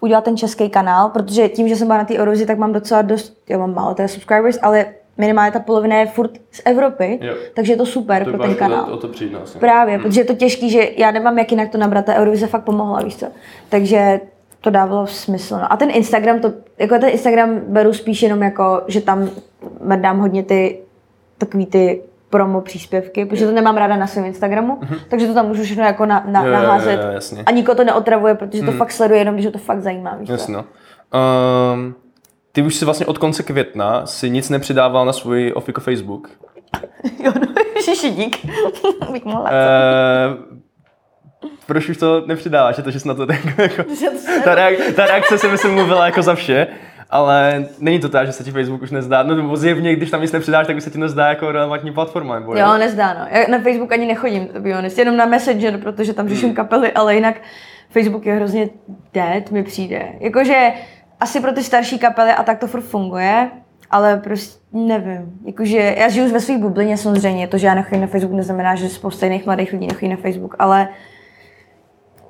[0.00, 3.02] udělat ten český kanál, protože tím, že jsem byla na té Eurovizi, tak mám docela
[3.02, 4.86] dost, já mám málo teda subscribers, ale
[5.18, 7.34] minimálně ta polovina je furt z Evropy, Jo.
[7.54, 8.92] takže je to super To pro ten kanál.
[8.92, 9.60] O, to přijde vlastně.
[9.60, 12.64] Právě, protože je to těžký, že já nemám jak jinak to nabrat, ta Eurovize fakt
[12.64, 13.26] pomohla, víš co.
[13.68, 14.20] Takže
[14.60, 15.54] to dávalo smysl.
[15.54, 15.72] No.
[15.72, 19.30] A ten Instagram, to, jako ten Instagram beru spíš jenom jako, že tam
[19.96, 20.78] dám hodně ty
[21.38, 22.02] takový ty
[22.34, 26.06] promo příspěvky, protože to nemám ráda na svém Instagramu, takže to tam můžu všechno jako
[26.06, 26.48] na, na, Mhm.
[26.50, 27.00] Jo, jo, jo, naházet.
[27.02, 27.42] jo, jasně.
[27.46, 30.16] A nikoho to neotravuje, protože to fakt sleduje jenom, když ho to fakt zajímá.
[30.16, 30.28] Víš?
[30.28, 30.56] Jasně.
[30.56, 31.94] Um,
[32.52, 36.28] ty už si vlastně od konce května si nic nepřidával na svůj ofiko Facebook.
[37.24, 38.46] jo, no, ježiši, dík.
[39.12, 39.50] Bych mohla.
[39.50, 40.36] Uh,
[41.66, 42.76] proč už to nepřidáváš?
[42.78, 43.82] Je to, že jsi na to tak jako...
[44.44, 46.66] Ta, reak- ta reakce se myslím mluvila jako za vše,
[47.10, 49.22] ale není to tak, že se ti Facebook už nezdá.
[49.22, 52.38] No nebo zjevně, když tam nic nepřidáš, tak už se ti nezdá jako relevantní platforma.
[52.38, 53.26] Nebo Jo, nezdá, no.
[53.30, 54.98] Já na Facebook ani nechodím, to be honest.
[54.98, 57.36] Jenom na Messenger, protože tam řeším kapely, ale jinak
[57.90, 58.68] Facebook je hrozně
[59.14, 60.08] dead, mi přijde.
[60.20, 60.72] Jakože
[61.20, 63.50] asi pro ty starší kapely a tak to furt funguje,
[63.90, 65.40] ale prostě nevím.
[65.46, 68.88] Jakože já žiju ve své bublině samozřejmě, to, že já nechodím na Facebook, neznamená, že
[68.88, 70.88] spousta jiných mladých lidí nechodí na Facebook, ale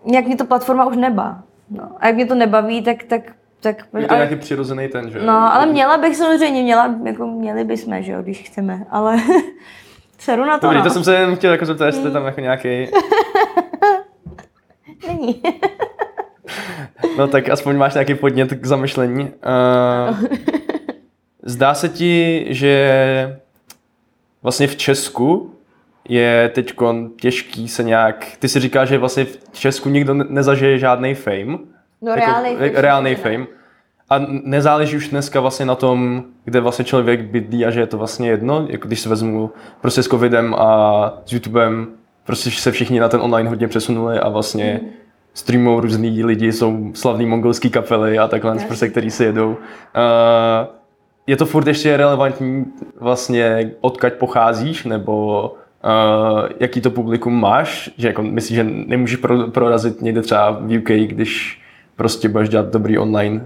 [0.04, 1.42] nějak mě to platforma už nebá.
[1.70, 1.88] No.
[2.00, 3.22] A jak mě to nebaví, tak, tak,
[3.64, 5.18] tak Je to nějaký přirozený ten, že?
[5.22, 9.16] No, ale měla bych samozřejmě, měla, jako měli bychom, že jo, když chceme, ale
[10.18, 10.84] Seru na to, Dobrý, no.
[10.84, 12.68] to jsem se jen chtěl jako zeptat, jestli je tam jako nějaký...
[15.06, 15.42] Není.
[17.18, 19.24] No tak aspoň máš nějaký podnět k zamyšlení.
[19.24, 20.18] Uh,
[21.42, 23.40] zdá se ti, že
[24.42, 25.54] vlastně v Česku
[26.08, 26.74] je teď
[27.20, 28.26] těžký se nějak...
[28.38, 31.58] Ty si říkáš, že vlastně v Česku nikdo ne- nezažije žádný fame.
[32.04, 33.34] No fame jako, reálný určitě ne.
[33.36, 33.46] fame.
[34.10, 37.98] A nezáleží už dneska vlastně na tom, kde vlastně člověk bydlí a že je to
[37.98, 41.86] vlastně jedno, jako když se vezmu prostě s covidem a s YouTubem,
[42.24, 44.90] prostě se všichni na ten online hodně přesunuli a vlastně Mhm.
[45.34, 48.66] streamují různý lidi, jsou slavný mongolský kapely a takhle, Jasně.
[48.66, 49.48] prostě, který si jedou.
[49.48, 49.56] Uh,
[51.26, 52.64] je to furt ještě relevantní
[53.00, 55.48] vlastně odkaď pocházíš, nebo
[55.84, 60.78] uh, jaký to publikum máš, že jako myslíš, že nemůžeš pro, prorazit někde třeba v
[60.78, 61.60] UK, když
[61.96, 63.44] prostě budeš dělat dobrý online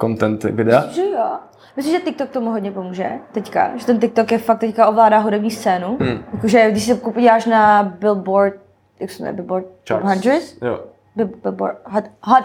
[0.00, 0.86] content videa?
[0.86, 1.30] Že jo.
[1.76, 5.50] Myslím, že TikTok tomu hodně pomůže teďka, že ten TikTok je fakt teďka ovládá hudební
[5.50, 5.96] scénu.
[6.00, 6.18] Hmm.
[6.32, 8.54] Jakože když se podíváš na Billboard,
[9.00, 10.22] jak se jmenuje, Billboard Charts.
[10.48, 10.66] 100?
[10.66, 10.80] Jo.
[11.16, 12.44] Bill- Billboard Hot, hot,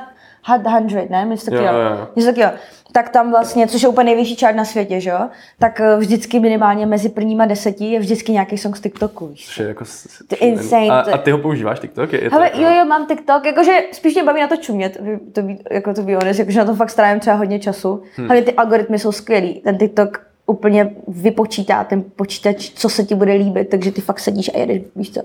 [1.37, 1.57] 100, ne?
[1.57, 2.07] Jo, jo.
[2.15, 2.51] Něco takového.
[2.91, 5.19] Tak tam vlastně, což je úplně nejvyšší čárt na světě, že jo?
[5.59, 9.45] Tak eh, vždycky minimálně mezi prvníma deseti je vždycky nějaký song z TikToku, víš.
[9.45, 9.83] Což je jako
[10.27, 12.13] To insane, A, to- a ty ho používáš TikTok?
[12.13, 14.57] Je, je to Hele, jako- jo, jo, mám TikTok, jakože spíš mě baví na to
[14.57, 14.97] čumět,
[15.33, 18.01] to být, jako to být honest, jakože na to fakt strávím třeba hodně času.
[18.15, 18.27] Hmm.
[18.27, 23.33] Hlavně ty algoritmy jsou skvělý, ten TikTok úplně vypočítá ten počítač, co se ti bude
[23.33, 25.21] líbit, takže ty fakt sedíš a jedeš, víš co.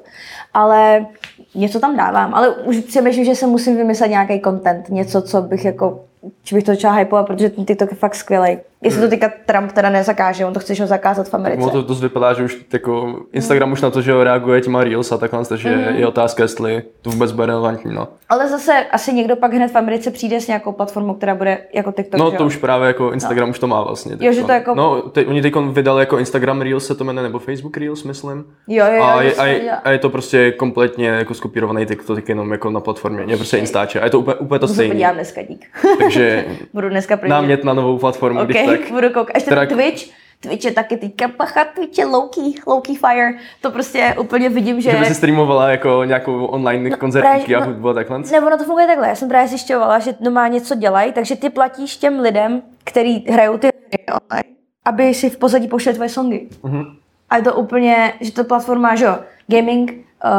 [0.55, 1.07] Ale
[1.55, 5.65] něco tam dávám, ale už přemýšlím, že se musím vymyslet nějaký content, něco, co bych
[5.65, 6.05] jako,
[6.43, 8.59] či bych to začala hypovat, protože ten TikTok je fakt skvělý.
[8.83, 11.63] Jestli to teďka Trump teda nezakáže, on to chce ho zakázat v Americe.
[11.63, 14.85] Ono to dost vypadá, že už jako Instagram už na to, že jo, reaguje těma
[14.85, 15.97] Reels a takhle, takže Mhm.
[15.97, 18.09] je otázka, jestli to vůbec bude relevantní, no.
[18.29, 21.93] Ale zase asi někdo pak hned v Americe přijde s nějakou platformou, která bude jako
[21.93, 22.21] TikTok.
[22.21, 22.47] No to jo?
[22.47, 24.17] už právě jako Instagram už to má vlastně.
[24.21, 27.23] Jo, že to jako- No, te, oni teď vydali jako Instagram Reels se to jmenuje,
[27.23, 28.45] nebo Facebook Reels, myslím.
[28.69, 32.29] Jo, jo, jo, a, je, a, je, a je to prostě kompletně jako skopírovaný TikTok
[32.29, 34.01] jenom jako na platformě, je prostě Instače.
[34.01, 34.95] A je to úplně, úplně to stejné.
[34.95, 35.67] podívám dneska, dík.
[35.99, 36.14] Takže
[36.75, 37.31] Budu dneska první.
[37.31, 38.93] námět na novou platformu, OK, když tak.
[38.93, 39.35] budu koukat.
[39.35, 40.05] Ještě Teda- ten Twitch.
[40.41, 43.39] Twitch je taky teďka pacha, Twitch je low-key, low-key fire.
[43.61, 44.91] To prostě úplně vidím, že...
[44.91, 48.23] Že by si streamovala jako nějakou online no, koncertíky právě- a no- hudbu a takhle.
[48.33, 49.09] Nebo na to funguje takhle.
[49.09, 53.59] Já jsem právě zjišťovala, že doma něco dělají, takže ty platíš těm lidem, který hrajou
[53.59, 56.49] ty hry online, aby si v pozadí pošli tvoje songy.
[56.63, 56.85] Mhm.
[57.31, 59.17] A je to úplně, že to platforma, že jo,
[59.49, 59.93] gaming,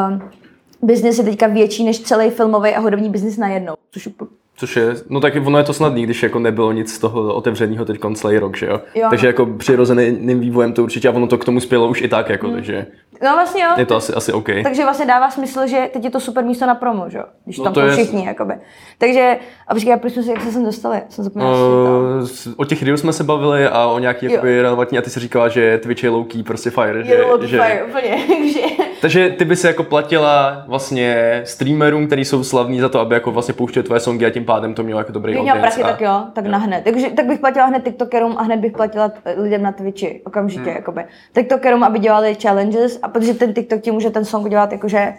[0.10, 0.30] um,
[0.82, 3.74] business je teďka větší než celý filmový a hudební business najednou.
[3.92, 7.00] Což úplně Což je, no tak ono je to snadný, když jako nebylo nic z
[7.00, 8.82] toho otevřeného teď celý rok, že jo?
[8.96, 9.08] Jo.
[9.10, 12.30] Takže jako přirozeným vývojem to určitě a ono to k tomu spělo už i tak,
[12.30, 12.86] jako, takže
[13.24, 13.70] No vlastně jo.
[13.78, 14.48] je to asi, asi OK.
[14.63, 17.24] Takže vlastně dává smysl, že teď je to super místo na promo, že jo?
[17.46, 18.54] Když No tam to jsou je- všichni, jakoby.
[18.98, 19.38] Takže,
[19.68, 21.02] a počkej, jsme se, jak se sem dostali?
[21.10, 21.52] Jsem zapomněla.
[21.54, 25.20] Uh, o těch Reels jsme se bavili a o nějaký jakoby, relevantní a ty si
[25.20, 27.00] říkala, že Twitch je low key, prostě fire.
[27.00, 28.18] je že, to že, fire, úplně.
[29.06, 33.32] Takže, ty by si jako platila vlastně streamerům, kteří jsou slavní za to, aby jako
[33.32, 35.88] vlastně pouštěli tvoje songy a tím pádem to mělo jako dobrý kdyby měla prachy, a-
[35.88, 36.84] tak jo, tak na hned.
[36.84, 40.63] Takže, tak bych platila hned TikTokerům a hned bych platila t- lidem na Twitchi, okamžitě,
[40.63, 40.76] hmm.
[40.76, 41.06] jakoby.
[41.34, 45.13] TikTokerům, aby dělali challenges a protože ten TikTok ti může ten song udělat jakože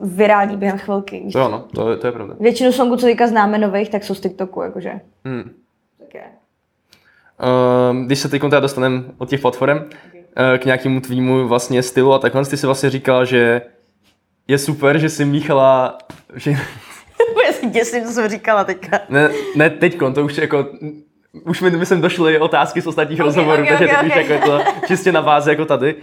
[0.00, 1.28] uh, virální během chvilky.
[1.32, 2.34] To jo, no, to, je- to je pravda.
[2.40, 4.92] Většinu songů, co teďka známe nových, tak jsou z TikToku, jakože.
[5.24, 5.50] Hmm.
[5.98, 6.22] Tak je.
[7.92, 9.82] Uh, když se teď teda dostaneme od těch platform uh,
[10.58, 13.62] k nějakému tvýmu vlastně stylu a takhle, ty si vlastně říkal, že
[14.48, 15.98] je super, že jsi míchala,
[16.34, 16.50] že,
[17.46, 19.00] Já si děsím, co jsem říkala teďka.
[19.08, 20.66] ne, ne teďkon, to už jako,
[21.44, 24.10] už mi myslím došly otázky z ostatních Ok, rozhovorů, ok, takže ok, teď ok.
[24.10, 25.94] už jako je to čistě na váze jako tady.
[25.94, 26.00] Uh,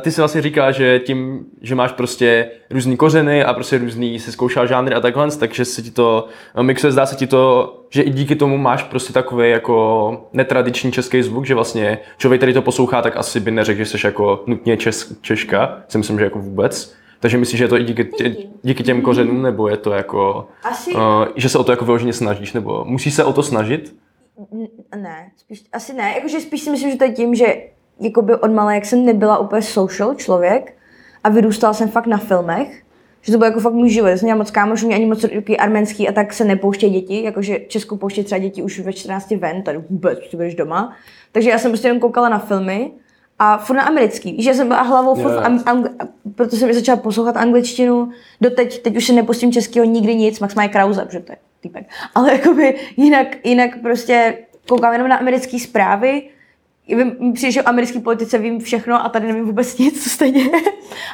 [0.00, 4.32] ty si vlastně říkal, že tím, že máš prostě různý kořeny a prostě různý, si
[4.32, 8.02] zkoušel žánry a takhle, takže se ti to no, mixuje, zdá se ti to, že
[8.02, 12.62] i díky tomu máš prostě takový jako netradiční český zvuk, že vlastně člověk, který to
[12.62, 16.38] poslouchá, tak asi by neřekl, že jsi jako nutně čes, Češka, si myslím, že jako
[16.38, 16.94] vůbec.
[17.20, 20.48] Takže myslíš, že je to i díky, tě, díky těm kořenům, nebo je to jako,
[20.64, 21.00] Asi- uh,
[21.36, 23.94] že se o to jako vyloženě snažíš, nebo musíš se o to snažit?
[24.96, 26.12] Ne, spíš, asi ne.
[26.16, 27.54] Jakože spíš si myslím, že to je tím, že
[28.00, 30.76] jakoby od malé, jak jsem nebyla úplně social člověk
[31.24, 32.82] a vyrůstala jsem fakt na filmech,
[33.20, 34.08] že to bylo jako fakt můj život.
[34.08, 37.22] Já jsem měla moc kámošů, mě ani moc takový arménský a tak se nepouštějí děti,
[37.22, 40.96] jakože Česku pouštějí třeba děti už ve 14 ven, tady vůbec, ty budeš doma.
[41.32, 42.90] Takže já jsem prostě jenom koukala na filmy
[43.38, 44.32] a furt na americký.
[44.32, 45.40] Víš, já jsem byla hlavou furt Jo.
[45.40, 48.10] ang- ang- proto jsem začala poslouchat angličtinu.
[48.40, 51.86] Doteď, teď už se nepustím českého nikdy nic, Max Krause, protože to je týpek.
[52.14, 56.22] Ale jakoby jinak, jinak prostě koukám jenom na americké zprávy,
[56.88, 60.30] Vím, přijde, že o americké politice vím všechno a tady nevím vůbec nic, co se
[60.30, 60.60] děje.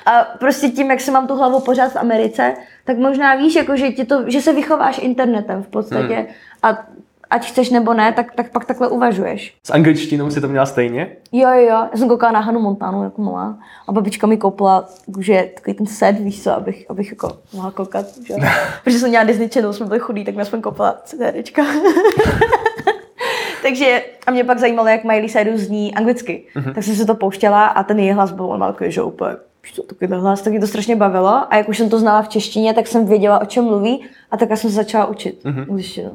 [0.06, 3.76] A prostě tím, jak se mám tu hlavu pořád v Americe, tak možná víš, jako,
[3.76, 6.14] že, tě to, že se vychováš internetem v podstatě.
[6.14, 6.26] Hmm.
[6.62, 6.87] A,
[7.30, 9.54] ať chceš nebo ne, tak, tak pak takhle uvažuješ.
[9.64, 11.16] S angličtinou si to měla stejně?
[11.32, 11.68] Jo, jo, jo.
[11.68, 14.88] Já jsem koukala na Hanu Montanu jako malá a babička mi koupila
[15.20, 18.34] že takový ten set, víš co, abych, abych jako mohla koukat, že?
[18.84, 21.62] Protože jsem měla Disney Channel, jsme byli chudí, tak mi aspoň koupila CDčka.
[23.62, 26.44] Takže a mě pak zajímalo, jak Miley Cyrus zní anglicky.
[26.56, 26.74] Mm-hmm.
[26.74, 29.36] Tak jsem se to pouštěla a ten její hlas byl takový, že úplně
[29.76, 31.52] to takový hlas, tak mě to strašně bavilo.
[31.52, 34.36] A jak už jsem to znala v češtině, tak jsem věděla, o čem mluví a
[34.36, 35.44] tak jsem se začala učit.
[35.44, 36.14] Mm-hmm.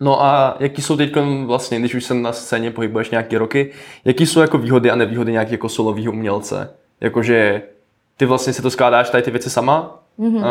[0.00, 1.12] No a jaký jsou teď
[1.44, 3.72] vlastně, když už jsem na scéně pohybuješ nějaké roky,
[4.04, 6.74] jaký jsou jako výhody a nevýhody nějaký jako solového umělce?
[7.00, 7.62] Jakože
[8.16, 10.36] ty vlastně si to skládáš tady ty věci sama mm-hmm.
[10.36, 10.42] uh,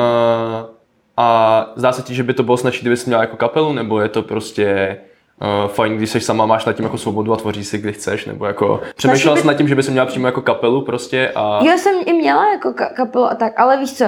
[1.18, 4.10] a zdá se ti, že by to bylo snažší, kdybys měla jako kapelu, nebo je
[4.10, 4.98] to prostě
[5.42, 8.26] uh, fajn, když jsi sama, máš nad tím jako svobodu a tvoříš si, kdy chceš,
[8.26, 9.42] nebo jako přemýšlela by...
[9.42, 11.60] jsi nad tím, že bys měla přímo jako kapelu prostě a...
[11.64, 14.06] Já jsem i měla jako ka- kapelu a tak, ale víš co,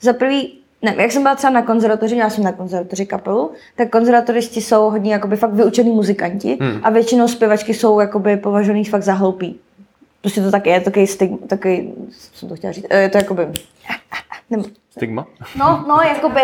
[0.00, 3.90] za prvý, ne, jak jsem byla třeba na konzervatoři, měla jsem na konzervatoři kapelu, tak
[3.90, 6.80] konzervatoristi jsou hodně jakoby fakt vyučený muzikanti hmm.
[6.82, 9.60] a většinou zpěvačky jsou jakoby považovaný fakt za hloupý.
[10.20, 13.46] Prostě to tak je, takový stigma, takový, jsem to chtěla říct, je to jakoby...
[14.50, 15.26] Nebo, Stigma?
[15.56, 16.40] No, no, jakoby,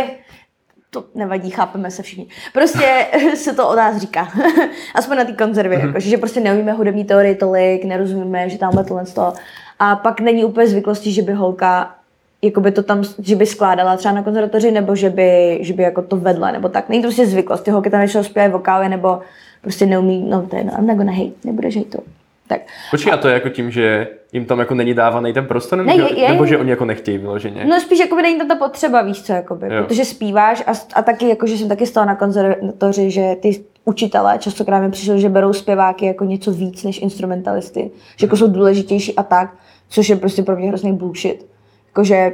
[0.90, 2.26] to nevadí, chápeme se všichni.
[2.52, 4.28] Prostě se to o nás říká.
[4.94, 5.86] Aspoň na té konzervě, mm-hmm.
[5.86, 9.32] jako, že prostě neumíme hudební teorii tolik, nerozumíme, že tamhle tohle to.
[9.78, 11.94] A pak není úplně zvyklostí, že by holka
[12.42, 16.02] jakoby to tam, že by skládala třeba na konzervatoři, nebo že by, že by jako
[16.02, 16.88] to vedla, nebo tak.
[16.88, 17.64] Není to prostě zvyklost.
[17.64, 19.18] Ty holky tam většinou zpívají vokály, nebo
[19.60, 21.98] prostě neumí, no to je, no, I'm not gonna hate, nebudeš hate to.
[22.48, 22.60] Tak.
[22.90, 25.98] Počkej, a to je jako tím, že jim tam jako není dávaný ten prostor, nebo,
[25.98, 27.64] ne, je, je, nebo že oni jako nechtějí vyloženě?
[27.64, 31.02] No spíš jako by není tam ta potřeba, víš co, jakoby, protože zpíváš a, a
[31.02, 35.28] taky, jako, že jsem taky stala na konzervatoři, že ty učitelé častokrát mi přišli, že
[35.28, 39.54] berou zpěváky jako něco víc než instrumentalisty, že jako jsou důležitější a tak,
[39.88, 41.51] což je prostě pro mě hrozný bullshit.
[41.92, 42.32] Jakože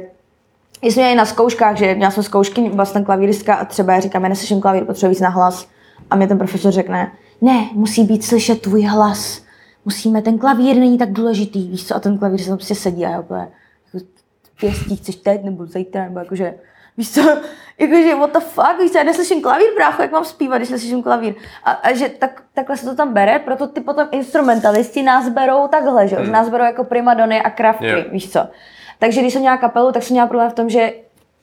[0.81, 4.29] jsme měli na zkouškách, že měla jsem zkoušky, jsem klavíristka a třeba já říkám, já
[4.29, 5.67] neslyším klavír, potřebuji víc na hlas.
[6.09, 9.49] A mě ten profesor řekne, ne, musí být slyšet tvůj hlas
[9.85, 13.05] musíme, ten klavír není tak důležitý, víš co, a ten klavír se tam prostě sedí
[13.05, 13.47] a já úplně,
[13.93, 14.05] jako,
[14.59, 16.53] pěstí, chceš teď nebo zítra, nebo jakože,
[16.97, 17.21] víš co,
[17.77, 21.03] jakože what the fuck, víš co, já neslyším klavír, brácho, jak mám zpívat, když neslyším
[21.03, 21.33] klavír.
[21.63, 25.67] A, a že tak, takhle se to tam bere, proto ty potom instrumentalisti nás berou
[25.67, 26.31] takhle, že, hmm.
[26.31, 28.11] nás berou jako primadony a kravky, yeah.
[28.11, 28.39] víš co.
[28.99, 30.93] Takže když jsem měla kapelu, tak jsem měla problém v tom, že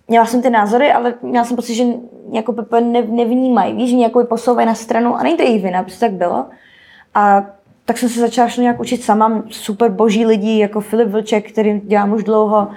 [0.08, 1.84] měla jsem ty názory, ale měla jsem pocit, že
[2.32, 5.82] jako Pepe ne, nevnímají, víš, že nějakou posouvají na stranu a není to jejich vina,
[5.82, 6.46] prostě tak bylo.
[7.14, 7.42] A
[7.84, 9.42] tak jsem se začala nějak učit sama.
[9.50, 12.68] Super boží lidi, jako Filip Vlček, který dělám už dlouho,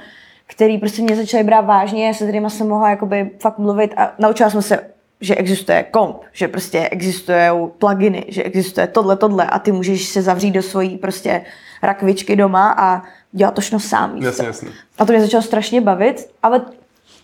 [0.48, 4.50] který prostě mě začali brát vážně, se kterými jsem mohla jakoby fakt mluvit a naučila
[4.50, 4.80] jsem se,
[5.22, 7.38] že existuje komp, že prostě existují
[7.78, 11.42] pluginy, že existuje tohle, tohle a ty můžeš se zavřít do svojí prostě
[11.82, 14.18] rakvičky doma a dělat to všechno sám.
[14.18, 14.70] Jasně, jasně.
[14.98, 16.62] A to mě začalo strašně bavit, ale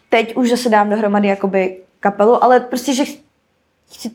[0.10, 3.04] teď už zase dám dohromady jakoby kapelu, ale prostě, že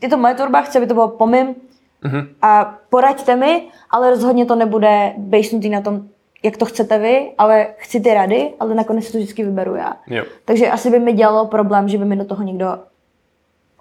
[0.01, 1.55] je to moje tvorba, chci, aby to bylo po mým,
[2.03, 2.27] Mm-hmm.
[2.41, 6.07] A poraďte mi, ale rozhodně to nebude basenutý na tom,
[6.43, 9.97] jak to chcete vy, ale chci ty rady, ale nakonec si to vždycky vyberu já.
[10.07, 10.23] Jo.
[10.45, 12.79] Takže asi by mi dělalo problém, že by mi do toho někdo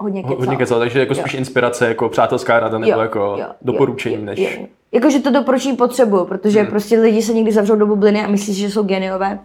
[0.01, 0.37] hodně kecal.
[0.37, 1.21] Hodně kecal, takže jako jo.
[1.21, 4.39] spíš inspirace, jako přátelská rada, nebo jo, jako jo, doporučení, jo, než...
[4.39, 4.67] Jo, jo.
[4.93, 6.71] Jakože to doporučení potřebuju, protože hmm.
[6.71, 9.39] prostě lidi se někdy zavřou do bubliny a myslí si, že jsou geniové.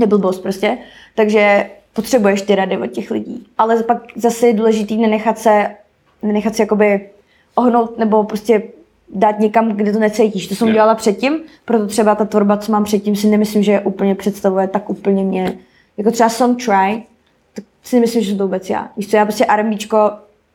[0.00, 0.78] Je blbost prostě.
[1.14, 3.46] Takže potřebuješ ty rady od těch lidí.
[3.58, 5.66] Ale pak zase je důležitý nenechat se,
[6.22, 7.08] nenechat se jakoby
[7.54, 8.62] ohnout nebo prostě
[9.14, 10.46] dát někam, kde to necítíš.
[10.46, 10.74] To jsem yeah.
[10.74, 14.90] dělala předtím, proto třeba ta tvorba, co mám předtím, si nemyslím, že úplně představuje tak
[14.90, 15.58] úplně mě.
[15.96, 17.02] Jako třeba Song Try,
[17.54, 18.88] tak si nemyslím, že to vůbec já.
[18.96, 20.10] Víš co, já prostě R&Bčko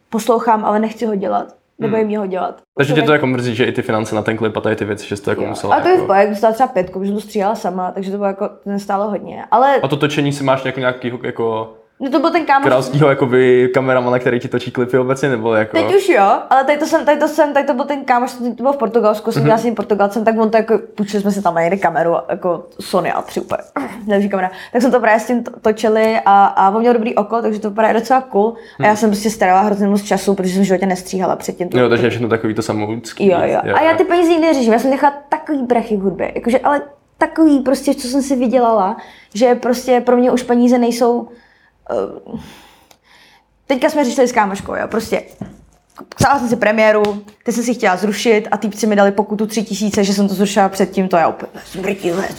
[0.10, 1.56] poslouchám, ale nechci ho dělat.
[1.80, 2.16] Nebo hmm.
[2.16, 2.62] ho dělat.
[2.78, 4.86] Takže tě to jako mrzí, že i ty finance na ten klip a tady ty
[4.86, 5.50] věci, že jsi to jako jo.
[5.50, 5.76] musela.
[5.76, 6.14] A to jako...
[6.14, 9.10] je v dostala třeba pětku, že to stříhala sama, takže to bylo jako, to nestálo
[9.10, 9.46] hodně.
[9.52, 9.76] Ale...
[9.76, 12.66] A to točení si máš nějaký, nějaký jako No to byl ten kámoš.
[12.66, 15.78] Králskýho jakoby kameramana, který ti točí klipy obecně, nebo jako...
[15.78, 18.34] Teď už jo, ale tady to jsem, tady to jsem, tady to byl ten kámoš,
[18.34, 19.58] to byl v Portugalsku, jsem mm-hmm.
[19.58, 23.12] s ním Portugalcem, tak on to jako, půjčili jsme si tam na kameru, jako Sony
[23.12, 23.60] a tři úplně,
[24.08, 24.52] nevím kamera.
[24.74, 27.72] Tak jsme to právě s tím točili a, a on měl dobrý oko, takže to
[27.72, 28.54] právě docela cool.
[28.80, 28.98] A já mhm.
[28.98, 31.70] jsem prostě starala hrozně moc času, protože jsem v životě nestříhala předtím.
[31.74, 33.28] Jo, takže všechno takový to samoucký.
[33.28, 33.76] Jo, jo, jo.
[33.76, 36.82] A já ty peníze neřeším, já jsem nechala takový brachy v hudbě, jakože, ale
[37.18, 38.98] takový prostě, co jsem si vydělala,
[39.34, 41.28] že prostě pro mě už peníze nejsou
[41.90, 42.40] uh,
[43.68, 45.24] teďka jsme řešili s kámoškou, jo, prostě
[46.16, 49.64] psala jsem si premiéru, ty jsem si chtěla zrušit a týpci mi dali pokutu tři
[49.64, 51.52] tisíce, že jsem to zrušila předtím, to já úplně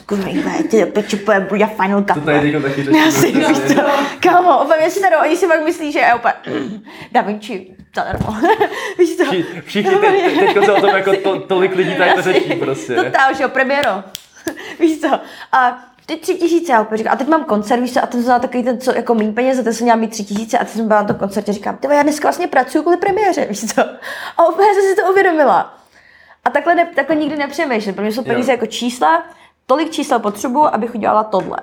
[0.06, 0.32] kurva,
[0.70, 2.14] ty pečupuje, bude Final Cut.
[2.14, 2.94] To tady taky řeším.
[2.94, 3.82] Já si víš to,
[4.20, 6.34] kámo, úplně starou, oni si pak myslí, že já úplně,
[7.12, 8.37] Da Vinci, zadarmo.
[8.98, 9.24] víš to?
[9.64, 12.94] Všichni, teď, teďka se o tom jako to, tolik lidí tady to řeší prostě.
[12.94, 14.04] Totál, že jo, premiéro.
[14.80, 15.20] víš co?
[15.52, 18.23] A ty tři tisíce, a opět říkám, a teď mám koncert, víš co, a ten
[18.23, 20.64] jsem takový ten, co jako méně peněz, a ten jsem měla mít tři tisíce, a
[20.64, 23.75] teď jsem byla na tom koncertě, říkám, ty já dneska vlastně pracuji kvůli premiéře, víš
[23.75, 23.83] co,
[24.37, 25.75] a úplně jsem si to uvědomila.
[26.44, 28.55] A takhle, ne, takhle nikdy nepřemýšlím, pro mě jsou peníze Jo.
[28.55, 29.23] jako čísla,
[29.66, 31.59] tolik čísel potřebuju, abych udělala tohle.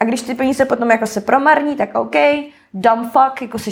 [0.00, 2.16] A když ty peníze potom jako se promarní, tak OK,
[2.74, 3.70] dumb fuck, jako jsi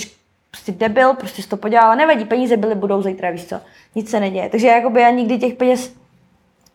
[0.50, 3.60] prostě debil, prostě jsi to podělala, nevadí, peníze byly, budou zítra, víš co,
[3.94, 4.48] nic se neděje.
[4.48, 5.92] Takže jakoby já nikdy těch peněz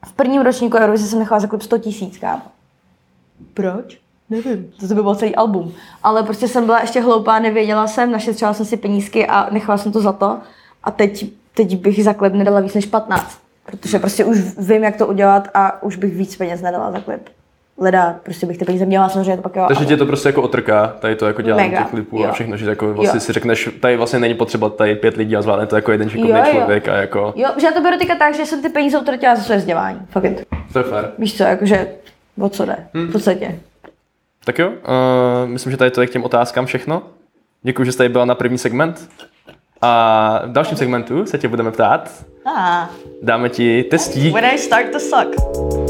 [0.06, 2.41] v prvním ročníku Eurovize jsem nechala za klub 100 tisíc, kámo.
[3.54, 3.97] Proč?
[4.30, 4.71] Nevím.
[4.80, 5.73] To, to by byl celý album.
[6.04, 9.91] Ale prostě jsem byla ještě hloupá, nevěděla jsem, našetřila jsem si penízky a nechala jsem
[9.91, 10.38] to za to.
[10.84, 13.39] A teď, teď bych za klip nedala víc než 15.
[13.65, 17.21] Protože prostě už vím, jak to udělat a už bych víc peněz nedala za klip.
[17.80, 19.65] Leda, prostě bych ty peníze měla, samozřejmě to pak jo.
[19.67, 22.26] Takže ale- tě to prostě jako otrká, tady to jako dělání Mega, těch klipů jo.
[22.30, 23.21] a všechno, že jako vlastně Jo.
[23.21, 26.32] si řekneš, tady vlastně není potřeba tady pět lidí a zvládne to jako jeden šikovný
[26.32, 26.52] Jo, jo.
[26.52, 29.36] člověk a jako, Jo, že já to beru teďka tak, že jsem ty peníze utratila
[29.36, 30.00] za své vzdělání.
[30.10, 30.23] Fakt
[30.73, 31.12] to je fér.
[31.17, 31.88] Víš co, jakože,
[32.39, 33.08] o co jde, Hmm.
[33.08, 33.60] v podstatě.
[34.45, 37.04] Tak jo, uh, myslím, že tady to je k těm otázkám všechno.
[37.63, 39.10] Děkuji, že jste tady byla na první segment.
[39.82, 42.26] A v dalším segmentu se tě budeme ptát.
[42.45, 42.88] Ah,
[43.21, 45.87] Dáme ti testík when I start to suck.